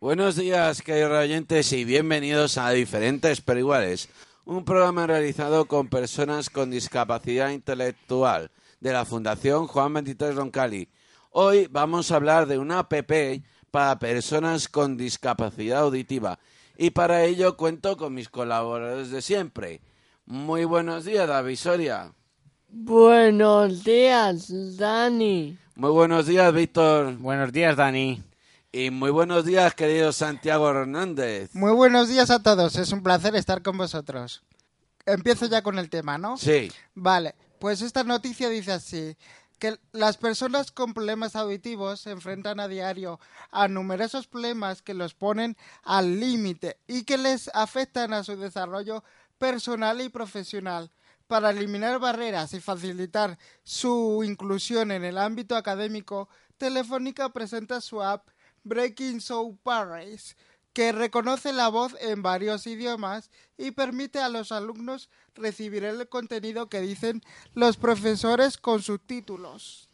[0.00, 4.08] Buenos días, queridos oyentes, y bienvenidos a Diferentes pero Iguales,
[4.46, 8.50] un programa realizado con personas con discapacidad intelectual
[8.80, 10.88] de la Fundación Juan 23 Roncali.
[11.32, 12.94] Hoy vamos a hablar de una app
[13.70, 16.38] para personas con discapacidad auditiva
[16.78, 19.82] y para ello cuento con mis colaboradores de siempre.
[20.24, 22.10] Muy buenos días, David Soria.
[22.70, 25.58] Buenos días, Dani.
[25.74, 27.18] Muy buenos días, Víctor.
[27.18, 28.29] Buenos días, Dani.
[28.72, 31.52] Y muy buenos días, querido Santiago Hernández.
[31.54, 34.44] Muy buenos días a todos, es un placer estar con vosotros.
[35.06, 36.36] Empiezo ya con el tema, ¿no?
[36.36, 36.70] Sí.
[36.94, 39.16] Vale, pues esta noticia dice así,
[39.58, 43.18] que las personas con problemas auditivos se enfrentan a diario
[43.50, 49.02] a numerosos problemas que los ponen al límite y que les afectan a su desarrollo
[49.36, 50.92] personal y profesional.
[51.26, 58.28] Para eliminar barreras y facilitar su inclusión en el ámbito académico, Telefónica presenta su app
[58.64, 60.36] Breaking Soul Paris,
[60.72, 66.68] que reconoce la voz en varios idiomas y permite a los alumnos recibir el contenido
[66.68, 67.22] que dicen
[67.54, 69.88] los profesores con subtítulos.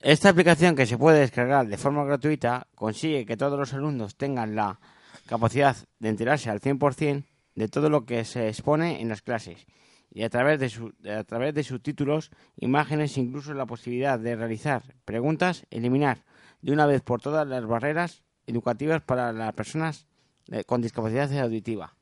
[0.00, 4.56] Esta aplicación que se puede descargar de forma gratuita consigue que todos los alumnos tengan
[4.56, 4.80] la
[5.26, 9.66] capacidad de enterarse al 100% de todo lo que se expone en las clases
[10.14, 14.82] y a través de, su, a través de subtítulos, imágenes, incluso la posibilidad de realizar
[15.04, 16.24] preguntas, eliminar
[16.62, 20.06] de una vez por todas las barreras educativas para las personas
[20.50, 21.94] eh, con discapacidad auditiva.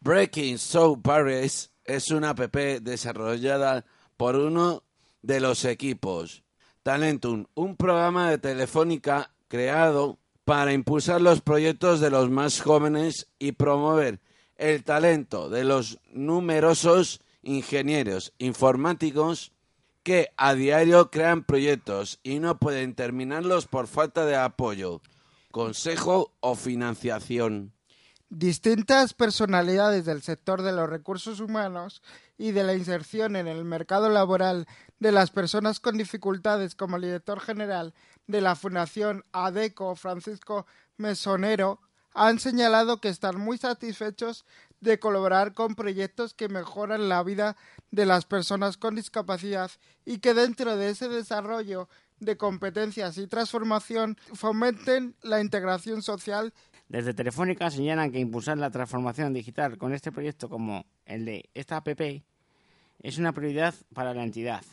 [0.00, 3.84] Breaking Soul Barriers es una app desarrollada
[4.16, 4.82] por uno
[5.22, 6.44] de los equipos
[6.82, 13.52] Talentum, un programa de telefónica creado para impulsar los proyectos de los más jóvenes y
[13.52, 14.20] promover
[14.54, 19.52] el talento de los numerosos ingenieros informáticos
[20.06, 25.02] que a diario crean proyectos y no pueden terminarlos por falta de apoyo,
[25.50, 27.72] consejo o financiación.
[28.28, 32.04] Distintas personalidades del sector de los recursos humanos
[32.38, 34.68] y de la inserción en el mercado laboral
[35.00, 37.92] de las personas con dificultades como el director general
[38.28, 40.66] de la Fundación ADECO, Francisco
[40.98, 41.80] Mesonero,
[42.16, 44.46] han señalado que están muy satisfechos
[44.80, 47.56] de colaborar con proyectos que mejoran la vida
[47.90, 49.70] de las personas con discapacidad
[50.04, 51.88] y que dentro de ese desarrollo
[52.18, 56.54] de competencias y transformación fomenten la integración social.
[56.88, 61.76] Desde Telefónica señalan que impulsar la transformación digital con este proyecto como el de esta
[61.76, 61.88] app
[63.02, 64.64] es una prioridad para la entidad.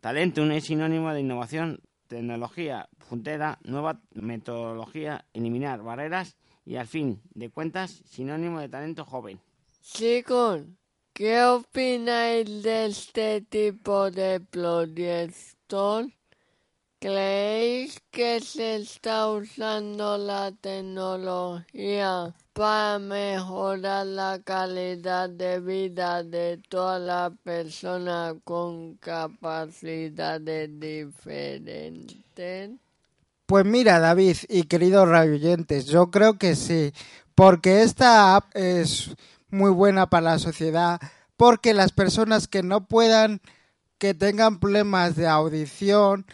[0.00, 7.50] Talentum es sinónimo de innovación, tecnología puntera, nueva metodología, eliminar barreras y al fin de
[7.50, 9.40] cuentas sinónimo de talento joven.
[9.82, 10.62] Chicos,
[11.12, 16.06] ¿qué opináis de este tipo de proyectos?
[17.04, 27.02] ¿Creéis que se está usando la tecnología para mejorar la calidad de vida de todas
[27.02, 32.70] las personas con capacidades diferentes?
[33.44, 36.94] Pues mira, David y queridos radioyentes, yo creo que sí,
[37.34, 39.14] porque esta app es
[39.50, 40.98] muy buena para la sociedad,
[41.36, 43.42] porque las personas que no puedan,
[43.98, 46.24] que tengan problemas de audición,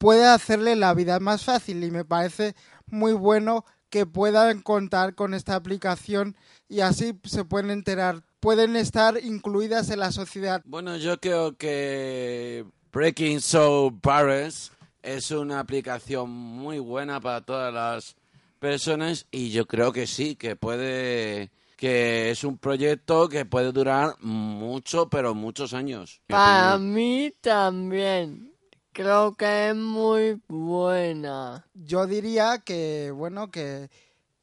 [0.00, 2.56] puede hacerle la vida más fácil y me parece
[2.86, 6.36] muy bueno que puedan contar con esta aplicación
[6.70, 10.62] y así se pueden enterar, pueden estar incluidas en la sociedad.
[10.64, 14.72] Bueno, yo creo que Breaking Soul Paris
[15.02, 18.16] es una aplicación muy buena para todas las
[18.58, 24.14] personas y yo creo que sí, que puede que es un proyecto que puede durar
[24.20, 26.22] mucho, pero muchos años.
[26.26, 28.49] Para mí también.
[28.92, 31.64] Creo que es muy buena.
[31.74, 33.88] Yo diría que, bueno, que,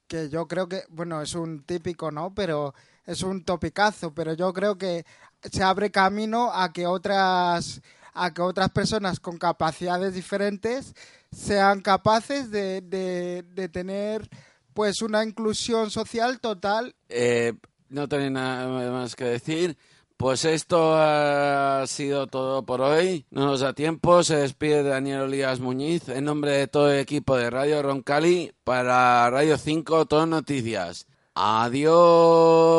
[0.08, 2.34] que yo creo que, bueno, es un típico, ¿no?
[2.34, 2.74] Pero
[3.06, 5.06] es un topicazo, pero yo creo que
[5.52, 7.82] se abre camino a que otras
[8.14, 10.96] a que otras personas con capacidades diferentes
[11.32, 14.28] sean capaces de, de, tener
[14.74, 16.96] pues una inclusión social total.
[17.10, 17.54] Eh,
[17.90, 19.78] no tengo nada más que decir.
[20.18, 23.28] Pues esto ha sido todo por hoy.
[23.30, 24.24] No nos da tiempo.
[24.24, 29.30] Se despide Daniel Olías Muñiz en nombre de todo el equipo de Radio Roncali para
[29.30, 31.06] Radio 5 Todo Noticias.
[31.36, 32.78] Adiós.